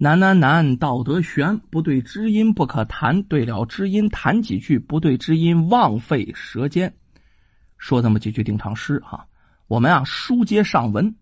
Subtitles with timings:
[0.00, 6.94] 难难难，道德悬，不对知音不可谈，对了知音谈几句，不对知音枉费舌尖。
[7.78, 9.26] 说这么几句定场诗哈。
[9.66, 11.16] 我们啊，书接上文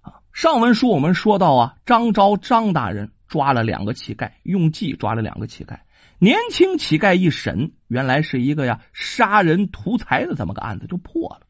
[0.00, 5.78] 啊，上文书我们说到啊，张昭张大人抓了两个乞丐，用计抓了两个乞丐。
[6.18, 11.46] 年轻乞丐一审，原来是一个呀杀人图财的这么个案子就破了。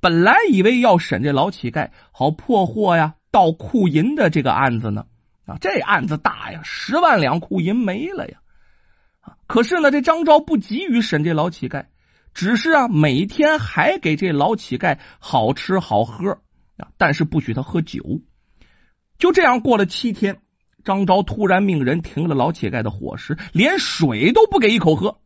[0.00, 5.04] 本来以为要审这老乞丐好破获呀盗库银的这个案子呢。
[5.58, 8.38] 这案子大呀，十万两库银没了呀！
[9.20, 11.86] 啊，可是呢，这张昭不急于审这老乞丐，
[12.34, 16.38] 只是啊，每天还给这老乞丐好吃好喝
[16.76, 18.20] 啊，但是不许他喝酒。
[19.18, 20.40] 就这样过了七天，
[20.84, 25.20] 张昭突然命人停了老乞丐的伙食，连水都不给一口喝，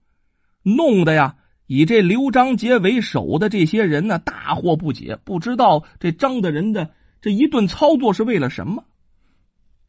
[0.63, 8.85] 弄得呀，以这刘张杰为首的这些人呢，大惑不解，不知道这张大人的这一顿操作是为了什么。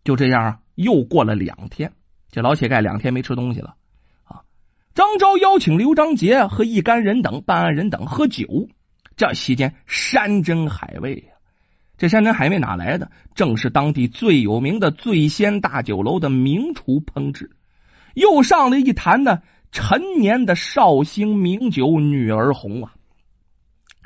[0.06, 1.92] 就这样，又过了两天，
[2.32, 3.76] 这老乞丐两天没吃东西了
[4.24, 4.44] 啊。
[4.94, 8.70] 张昭邀请刘章杰和一干人等办案人等喝酒，
[9.18, 11.34] 这席间山珍海味呀，
[11.98, 13.10] 这山珍海味哪来的？
[13.34, 17.56] 正是当地最有名的醉仙大酒楼的名厨烹制，
[18.14, 19.42] 又上了一坛呢
[19.72, 22.94] 陈年的绍兴名酒女儿红啊。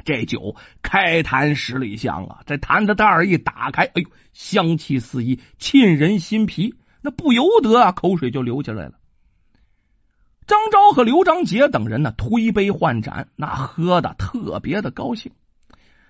[0.09, 2.41] 这酒开坛十里香啊！
[2.47, 8.93] 这坛子盖儿一打开，哎呦，香气四溢，沁人心脾，那不由得啊，口水就流下来了。
[10.47, 15.31] 张昭和刘章杰等人呢，推杯换盏，那喝的特别的高兴。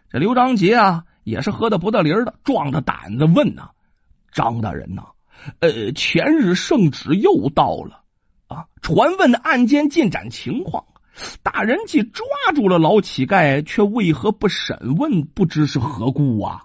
[0.09, 3.71] 这刘章杰啊，也是喝的不得灵的，壮着胆子问呐
[4.31, 5.07] ：“张大人呐，
[5.59, 8.03] 呃，前日圣旨又到了
[8.47, 10.85] 啊，传问案件进展情况。”
[11.43, 15.23] 大人既抓住了老乞丐，却为何不审问？
[15.23, 16.63] 不知是何故啊？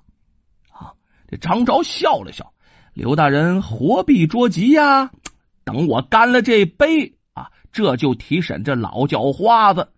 [0.70, 0.92] 啊！
[1.28, 2.52] 这张昭笑了笑
[2.94, 5.10] ：“刘大人何必着急呀？
[5.64, 9.88] 等我干了这杯啊，这就提审这老叫花子。”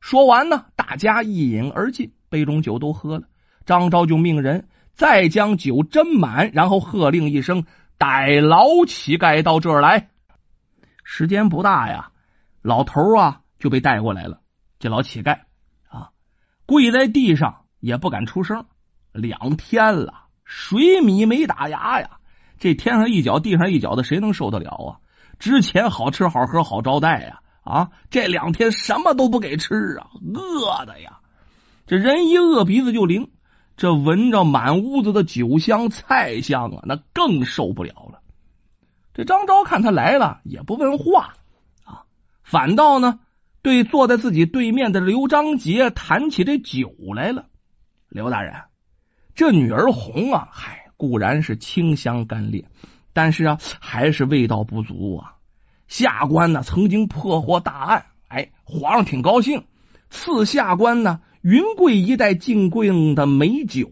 [0.00, 3.28] 说完呢，大家一饮而尽，杯中酒都喝了。
[3.66, 7.64] 张昭就命人再将酒斟满，然后喝令一声
[7.98, 10.08] ：“带老乞丐到这儿来。”
[11.04, 12.10] 时间不大呀，
[12.62, 13.41] 老头啊。
[13.62, 14.40] 就被带过来了。
[14.80, 15.42] 这老乞丐
[15.88, 16.10] 啊，
[16.66, 18.66] 跪在地上也不敢出声。
[19.12, 22.18] 两天了，水米没打牙呀！
[22.58, 24.90] 这天上一脚地上一脚的，谁能受得了啊？
[25.38, 31.20] 之前好吃好喝好招待呀，啊，这两天什么都不给吃啊，饿的呀！
[31.86, 33.30] 这人一饿鼻子就灵，
[33.76, 38.22] 这闻着满屋子的酒香菜香啊，那更受不了了。
[39.14, 41.34] 这张昭看他来了，也不问话
[41.84, 42.02] 啊，
[42.42, 43.20] 反倒呢。
[43.62, 47.46] 对坐在自己对面的刘章杰谈起这酒来了。
[48.08, 48.54] 刘大人，
[49.36, 52.64] 这女儿红啊，嗨，固然是清香干烈，
[53.12, 55.36] 但是啊，还是味道不足啊。
[55.86, 59.62] 下官呢曾经破获大案，哎，皇上挺高兴，
[60.10, 63.88] 赐下官呢云贵一带进贡的美酒。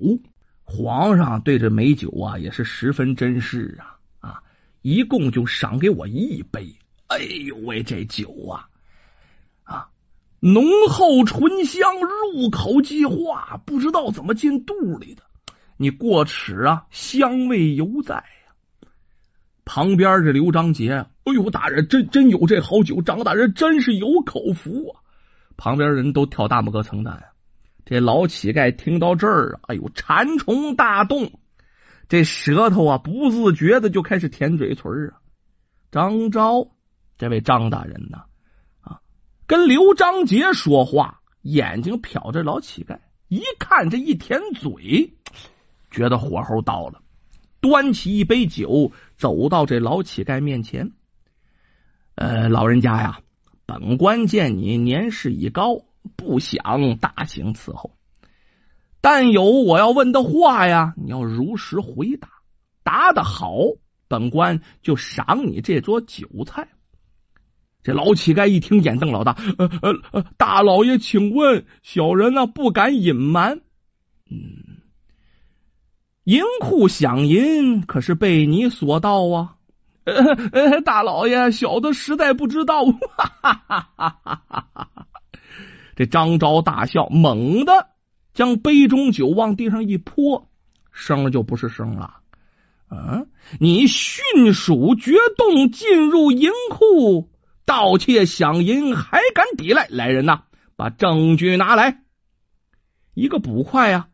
[0.64, 4.42] 皇上对这美酒啊也是十分珍视啊啊，
[4.82, 6.74] 一共就赏给我一杯。
[7.06, 8.66] 哎呦喂，这酒啊！
[10.40, 15.22] 浓厚醇香，入口即化，不知道怎么进肚里的。
[15.76, 18.54] 你过齿啊，香味犹在呀。
[19.66, 25.00] 旁边这刘章杰，哎呦，大人真真有这好酒，张大人真是有口福啊。
[25.58, 27.22] 旁边人都跳大拇哥称赞。
[27.84, 31.32] 这老乞丐听到这儿啊，哎呦，馋虫大动，
[32.08, 35.20] 这舌头啊不自觉的就开始舔嘴唇啊。
[35.92, 36.70] 张昭，
[37.18, 38.24] 这位张大人呐。
[39.50, 45.14] 跟刘章杰说话，眼睛瞟着老乞丐，一看这一舔嘴，
[45.90, 47.02] 觉得火候到了，
[47.60, 50.92] 端起一杯酒，走到这老乞丐面前。
[52.14, 53.22] 呃，老人家呀，
[53.66, 55.82] 本官见你年事已高，
[56.14, 57.96] 不想大行伺候，
[59.00, 62.28] 但有我要问的话呀，你要如实回答，
[62.84, 63.56] 答得好，
[64.06, 66.68] 本官就赏你这桌酒菜。
[67.82, 73.60] 这老乞丐一听，眼瞪老大，呃呃呃，大老爷，请问，小人呢不敢隐瞒。
[74.30, 74.82] 嗯，
[76.24, 79.56] 银库饷银可是被你所盗啊？
[80.04, 80.14] 呃
[80.52, 82.84] 呃，大老爷，小的实在不知道。
[82.84, 84.42] 哈哈哈哈哈
[84.74, 84.88] 哈！
[85.96, 87.88] 这张昭大笑，猛地
[88.34, 90.48] 将杯中酒往地上一泼，
[90.92, 92.16] 声就不是声了。
[92.90, 93.28] 嗯，
[93.58, 97.30] 你迅速决动，进入银库。
[97.64, 99.86] 盗窃饷银还敢抵赖？
[99.88, 100.42] 来人呐，
[100.76, 102.02] 把证据拿来！
[103.14, 104.08] 一个捕快啊，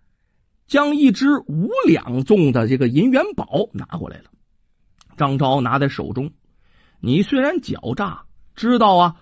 [0.66, 4.24] 将一只五两重的这个银元宝拿过来了。
[5.16, 6.32] 张昭拿在手中，
[7.00, 9.16] 你虽然狡诈，知道啊，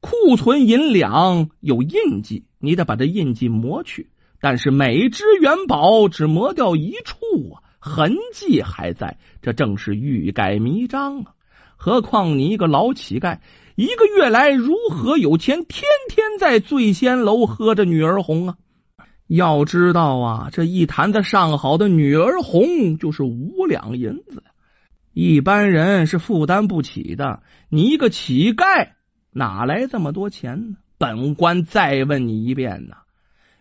[0.00, 4.10] 库存银两有印记，你得把这印记磨去。
[4.40, 7.16] 但是每只元宝只磨掉一处
[7.52, 11.34] 啊，痕迹还在，这正是欲盖弥彰啊！
[11.82, 13.38] 何况你一个老乞丐，
[13.74, 18.56] 一个月来如何有钱，天天在醉仙楼喝着女儿红啊？
[19.26, 24.42] 要知道啊，这一坛子上好的女儿红就是五两银子，
[25.14, 27.42] 一般人是负担不起的。
[27.70, 28.90] 你一个乞丐，
[29.32, 30.76] 哪来这么多钱呢？
[30.98, 32.96] 本官再问你一遍呢。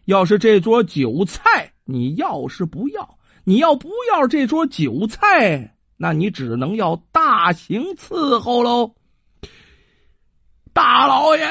[0.04, 8.96] 要是这桌酒菜你要是不要，你要不要这桌酒菜，那你只能要大刑伺候喽。
[10.72, 11.46] 大老爷，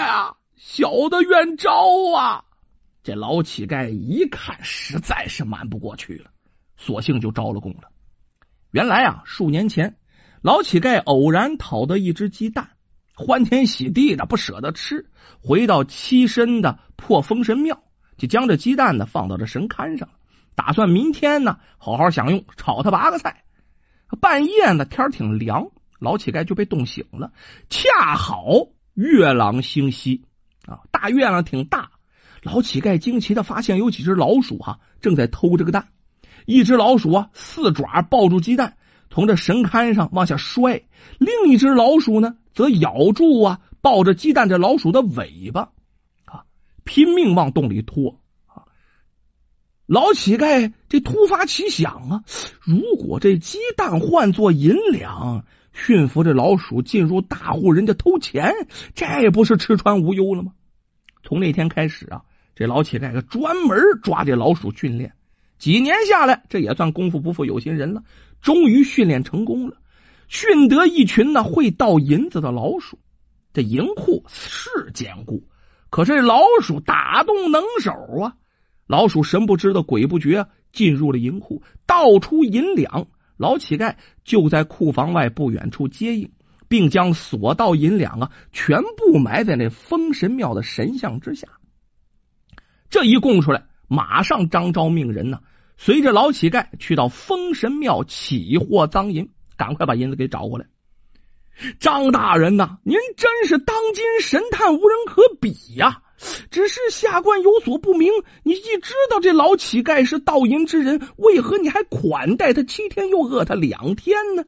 [0.56, 1.70] 小的愿招
[2.16, 2.44] 啊！
[3.02, 6.30] 这老乞丐一看实在是瞒不过去了，
[6.78, 7.90] 索性就招了供了。
[8.70, 9.98] 原来啊，数年前
[10.40, 12.70] 老乞丐偶然讨得一只鸡蛋，
[13.14, 15.10] 欢天喜地的不舍得吃，
[15.42, 17.82] 回到栖身的破封神庙。
[18.16, 20.08] 就将这鸡蛋呢放到这神龛上，
[20.54, 23.44] 打算明天呢好好享用，炒它八个菜。
[24.16, 25.68] 半夜呢天挺凉，
[25.98, 27.32] 老乞丐就被冻醒了。
[27.68, 30.24] 恰好月朗星稀
[30.66, 31.90] 啊，大月亮挺大。
[32.42, 35.88] 老乞丐惊奇的发现有几只老鼠哈正在偷这个蛋。
[36.46, 38.76] 一只老鼠啊四爪抱住鸡蛋，
[39.10, 40.84] 从这神龛上往下摔；
[41.18, 45.70] 另一只老鼠呢则咬住啊抱着鸡蛋这老鼠的尾巴
[46.24, 46.44] 啊。
[46.84, 48.18] 拼命往洞里拖！
[49.88, 52.24] 老乞丐这突发奇想啊，
[52.60, 58.52] 如果这鸡蛋换作银两，驯服这老鼠进入大户人家偷钱，
[58.94, 60.52] 这不是吃穿无忧了吗？
[61.22, 62.24] 从那天开始啊，
[62.54, 65.14] 这老乞丐就专门抓这老鼠训练，
[65.58, 68.02] 几年下来，这也算功夫不负有心人了，
[68.42, 69.78] 终于训练成功了，
[70.28, 72.98] 训得一群呢会倒银子的老鼠。
[73.54, 75.44] 这银库是坚固。
[75.88, 78.36] 可是老鼠打动能手啊！
[78.88, 83.06] 老鼠神不知的鬼不觉进入了银库，倒出银两。
[83.36, 83.94] 老乞丐
[84.24, 86.32] 就在库房外不远处接应，
[86.68, 91.46] 并将所盗银两啊全部埋在那封神庙的神像之下。
[92.90, 95.40] 这一供出来，马上张昭命人呢，
[95.76, 100.66] 随着老乞丐去到封神庙起获赃银，赶快把银子给找过来。
[101.78, 106.02] 张大人呐，您真是当今神探无人可比呀！
[106.50, 108.10] 只是下官有所不明，
[108.42, 114.44] 你既知道这老乞丐是盗银之人，为何你还款待他七天，又饿他两天呢？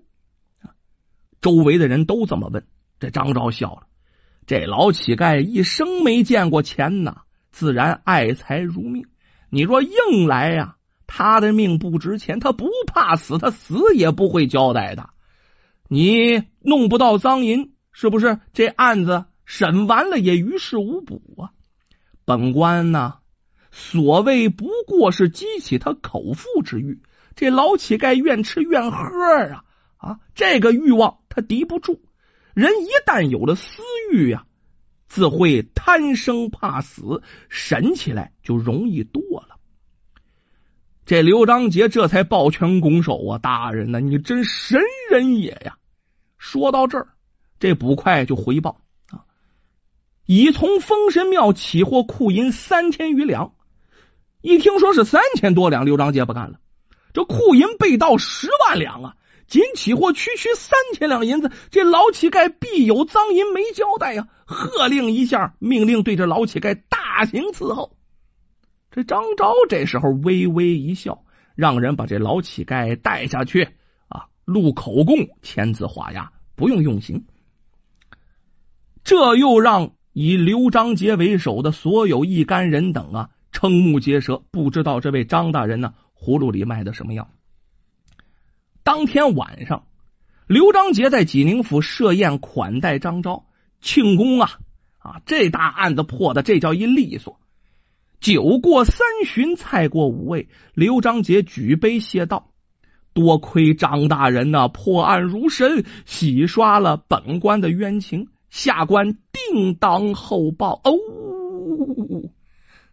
[1.41, 2.67] 周围的人都这么问。
[2.99, 3.83] 这张昭笑了：
[4.47, 9.07] 这老乞丐一生没见过钱呐，自然爱财如命。
[9.49, 10.77] 你若硬来呀，
[11.07, 15.11] 他的命不值钱，他不怕死，他死也不会交代的。
[15.89, 18.39] 你弄不到赃银，是不是？
[18.53, 21.51] 这案子审完了也于事无补啊！
[22.31, 23.15] 本官呢，
[23.73, 27.03] 所谓不过是激起他口腹之欲。
[27.35, 28.97] 这老乞丐愿吃愿喝
[29.53, 29.65] 啊
[29.97, 30.21] 啊！
[30.37, 32.01] 这个欲望他敌不住。
[32.55, 33.83] 人一旦有了私
[34.13, 34.47] 欲呀，
[35.09, 39.57] 自会贪生怕死，神起来就容易多了。
[41.05, 43.39] 这刘章杰这才抱拳拱手啊！
[43.39, 44.81] 大人呐，你真神
[45.11, 45.79] 人也呀！
[46.39, 47.09] 说到这儿，
[47.59, 48.83] 这捕快就回报，
[50.31, 53.53] 已从封神庙起获库银三千余两。
[54.41, 56.61] 一听说是三千多两，刘章杰不干了。
[57.13, 59.17] 这库银被盗十万两啊，
[59.49, 64.29] 仅起获区区三千两银子，这老乞丐必有赃银没交代呀！
[64.47, 67.97] 喝令一下，命令对这老乞丐大刑伺候。
[68.93, 71.25] 这张昭这时候微微一笑，
[71.57, 73.71] 让人把这老乞丐带下去
[74.07, 74.27] 啊。
[74.45, 77.25] 录口供，签字画押，不用用刑。
[79.03, 87.29] 这又让以刘章杰为首的所有一干人等啊瞠目结舌，不知道这位张大人呢葫芦里卖的什么药。
[88.83, 89.87] 当天晚上，
[90.49, 93.47] 刘章杰在济宁府设宴款待张昭，
[93.81, 94.59] 庆功啊
[94.99, 95.23] 啊！
[95.27, 97.39] 这大案子破的这叫一利索。
[98.21, 102.51] 酒过三巡，菜过五味，刘章杰举杯谢道。
[103.13, 110.81] 多亏张大人呐，破案如神，洗刷了本官的冤情，下官定当厚报。
[110.85, 110.99] 哦，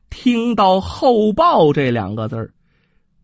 [0.10, 2.54] 听到“厚报”这两个字儿，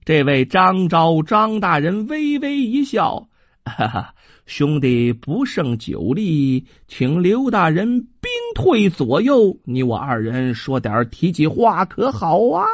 [0.04, 3.30] 这位张昭张大人微微一笑
[3.63, 12.66] ：“哈哈，兄弟不胜酒力，请刘大人兵退左右，你我二人说点体己话，可好啊？”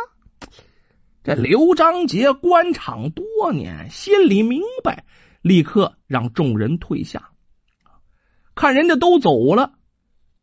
[1.21, 5.03] 这刘章杰官场多年，心里明白
[5.41, 7.29] 立刻让众人退下。
[8.59, 9.71] 看人家都走了，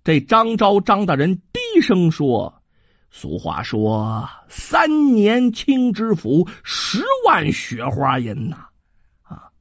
[0.02, 2.62] 这张昭张大人低声说
[3.12, 8.68] ：“俗话说，三年清知府，十万雪花银呐。”
[9.20, 9.52] 啊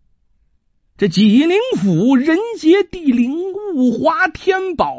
[0.97, 3.33] 这济宁府人杰地灵，
[3.75, 4.95] 物华天宝。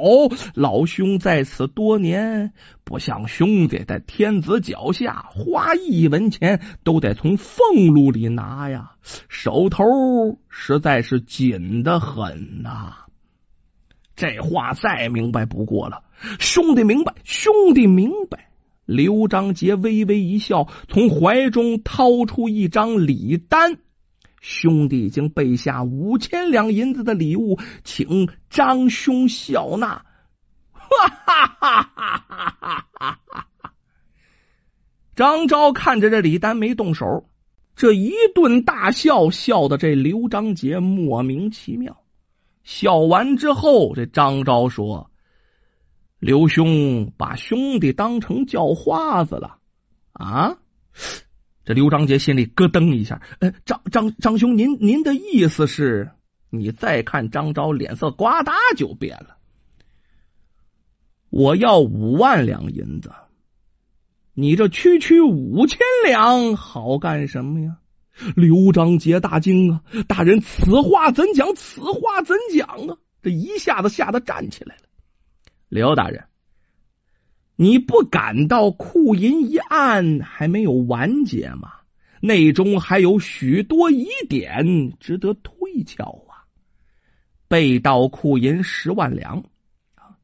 [0.52, 2.52] 老兄在此多年，
[2.84, 8.96] 不像兄弟在天子脚下，花一文钱都得从俸禄里拿呀，
[9.30, 13.05] 手头实在是紧的很呐。
[14.16, 16.02] 这话再明白不过了，
[16.40, 18.48] 兄弟明白，兄弟明白。
[18.86, 23.78] 刘章杰微微一笑，从怀中掏出一张礼单。
[24.40, 30.06] 兄弟已经备下五千两银子的礼物，请张兄笑纳。
[30.72, 33.72] 哈哈哈哈哈哈！
[35.16, 37.28] 张昭看着这礼单没动手，
[37.74, 42.00] 这一顿大笑，笑的这刘章杰莫名其妙。
[42.66, 45.12] 笑完之后，这张昭说
[46.18, 49.58] ：“刘兄把兄弟当成叫花子了
[50.12, 50.58] 啊？”
[51.64, 56.10] 这刘章杰心里咯噔一下，呃，张张张兄，您您的意思是？
[56.50, 59.36] 你再看张昭脸色呱嗒就变了。
[61.30, 63.12] 我要五万两银子，
[64.34, 67.76] 你这区区五千两好干什么呀？
[68.34, 69.82] 刘章杰大惊啊！
[70.08, 71.54] 大人，此话怎讲？
[71.54, 72.98] 此话怎讲啊？
[73.22, 74.82] 这一下子吓得站起来了。
[75.68, 76.24] 刘大人。
[77.58, 81.72] 你不感到库银一案还没有完结吗？
[82.20, 86.44] 内中还有许多疑点值得推敲啊！
[87.48, 89.44] 被盗库银十万两
[89.94, 90.16] 啊，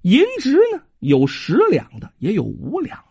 [0.00, 3.04] 银值呢有十两的，也有五两，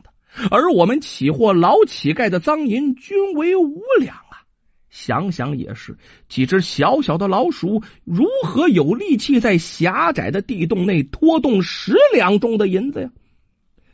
[0.49, 4.43] 而我们起货老乞丐的赃银均为五两啊！
[4.89, 5.97] 想想也是，
[6.27, 13.09] 几只小小的老鼠如何有力气在狭窄的地洞内拖动十两重的银子呀？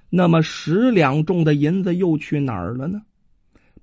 [0.09, 3.01] 那么十两重的银子又去哪儿了呢？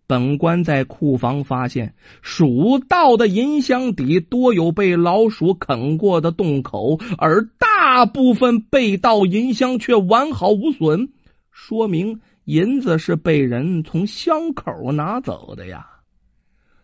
[0.07, 11.11] 本官在库房发现，数到的银箱底多有被老鼠啃过的洞口，而大部分被盗银箱却完好无损，
[11.51, 15.89] 说明银子是被人从箱口拿走的呀。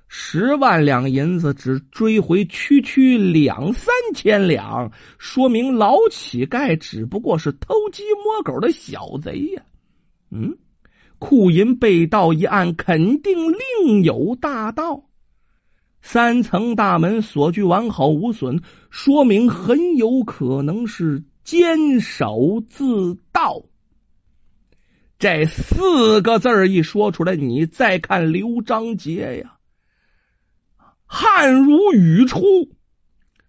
[0.08, 9.62] 十万两银子只追回区区两三千两，说明老乞丐只不过是偷鸡摸狗的小贼呀！
[10.32, 10.58] 嗯，
[11.20, 15.04] 库银被盗一案肯定另有大盗。
[16.02, 23.62] 三层大门锁具完好无损，说明很有可能是监守自盗。
[25.20, 29.58] 这四个字一说出来，你再看刘章杰呀。
[31.04, 32.40] 汗如雨出，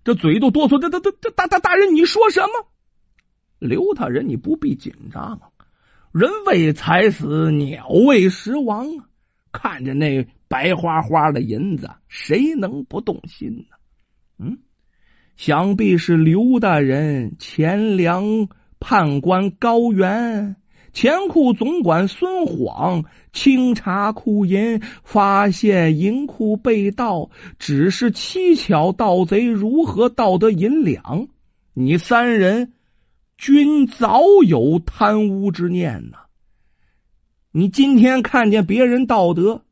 [0.04, 0.80] 这嘴都哆嗦。
[0.80, 2.68] 这、这、这、这大大大人，你说什么？
[3.58, 5.40] 刘大人，你不必紧张。
[6.12, 8.88] 人为财死，鸟为食亡！
[9.54, 13.78] 看着那白花花的银子，谁能不动心呢？
[14.40, 14.58] 嗯，
[15.38, 18.50] 想必是刘大人钱粮
[18.82, 20.58] 判官高原。
[20.93, 27.29] 钱库总管孙晃清查库银，发现银库被盗，
[27.60, 31.27] 只是蹊跷盗贼如何盗得银两？
[31.74, 32.74] 你三人
[33.38, 36.17] 均早有贪污之念呐！
[37.53, 39.63] 你今天看见别人盗得，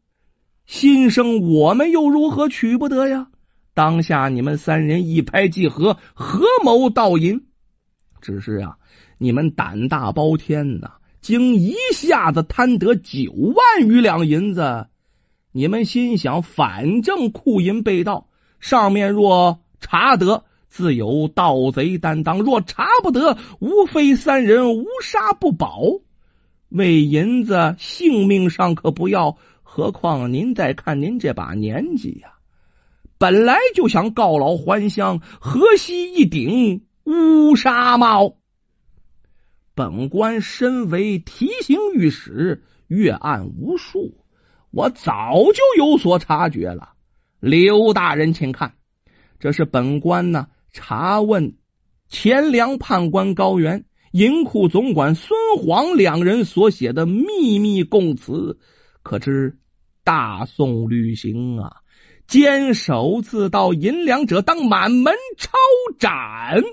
[0.65, 3.27] 心生我们又如何取不得呀？
[3.73, 7.45] 当下你们三人一拍即合，合谋盗银。
[8.21, 8.77] 只是啊，
[9.17, 10.98] 你们胆大包天呐！
[11.21, 14.87] 经一下子贪得九万余两银子，
[15.51, 18.27] 你们心想，反正库银被盗，
[18.59, 25.81] 上面若查得，自有盗贼担当；若查不得，无非三人无杀不保。
[26.69, 32.33] 为银子，性命尚可不要，何况您再看您这把年纪呀，
[33.17, 38.35] 本来就想告老还乡，何惜一顶乌纱帽？
[39.79, 44.25] 本官身为提刑御史，阅案无数，
[44.71, 46.95] 我早就有所察觉了。
[47.39, 48.73] 刘大人，请看，
[49.39, 51.55] 这是本官呢查问
[52.09, 55.31] 钱粮判官高原、银库总管孙
[55.63, 58.59] 黄两人所写的秘密供词。
[59.01, 59.59] 可知
[60.03, 61.77] 大宋旅行啊，
[62.27, 65.57] 坚守自盗银两者，当满门抄
[65.97, 66.65] 斩。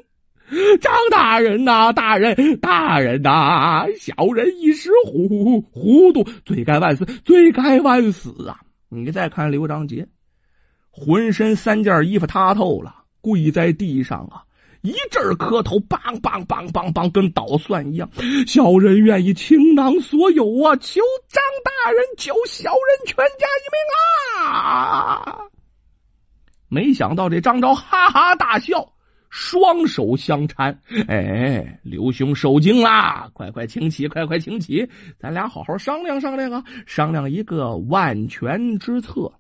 [0.81, 8.61] 张大人呐，大人，大人呐，小人一时糊糊涂，罪该万死，罪该万死啊！
[8.89, 10.09] 你再看刘章杰，
[10.91, 14.45] 浑身三件衣服塌透了，跪在地上啊，
[14.83, 18.11] 一阵磕头，梆梆梆梆梆，跟捣蒜一样。
[18.47, 25.39] 小人愿意倾囊所有啊，求张大人救小人全家一命啊！
[26.69, 28.93] 没想到这张昭哈哈大笑，
[29.39, 30.79] 双手相搀，
[31.09, 34.89] 哎，刘兄受惊啦，快快请起，快快请起，
[35.19, 39.35] 咱俩好好商量商量啊，商量一个万全之策。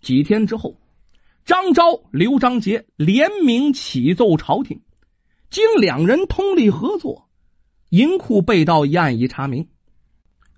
[0.00, 0.80] 几天之后，
[1.44, 4.82] 张昭、刘章杰联名启奏朝廷，
[5.48, 7.28] 经两人通力合作，
[7.90, 9.68] 银库被盗一案已查明。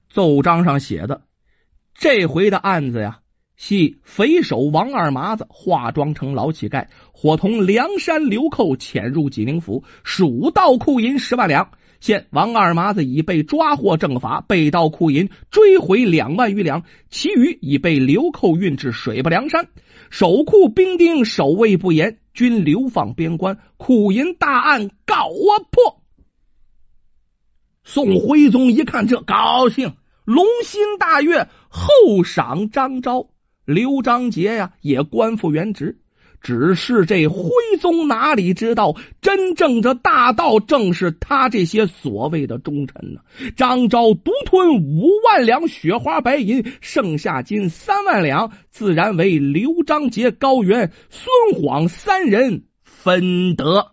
[0.08, 1.26] 奏章上写的，
[1.92, 3.20] 这回的案子呀，
[3.56, 11.70] 系匪首王二麻子化妆成老乞丐，伙同梁山流寇潜入济宁府，数盗库银十万两。
[12.00, 19.68] 现王二麻子已被抓获正法，被盗库银追回两万余两，其余已被流寇运至水泊梁山。
[20.10, 23.58] 守库兵丁守卫不严，均流放边关。
[23.76, 26.02] 库银大案告啊破！
[27.84, 29.94] 宋徽宗一看这高兴，
[30.24, 33.28] 龙心大悦，厚赏张昭、
[33.72, 35.98] 刘章杰呀，也官复原职。
[36.40, 37.50] 只是这徽
[37.80, 43.20] 宗哪里知道，真正的大盗正是他这些所谓的忠臣呢？
[43.54, 53.91] 张昭独吞五万两雪花白银，剩下金三万两，自然为刘章杰、高原、孙晃三人分得。